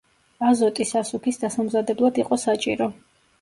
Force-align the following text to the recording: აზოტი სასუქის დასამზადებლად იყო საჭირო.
აზოტი 0.51 0.87
სასუქის 0.91 1.37
დასამზადებლად 1.43 2.19
იყო 2.25 2.41
საჭირო. 2.47 2.91